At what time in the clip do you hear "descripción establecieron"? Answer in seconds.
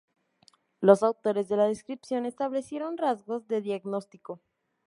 1.65-2.97